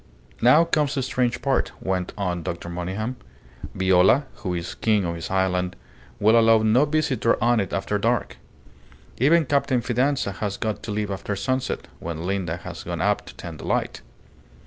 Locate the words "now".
0.41-0.63